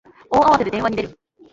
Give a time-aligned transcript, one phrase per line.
[0.31, 1.19] 大慌てで電話に出る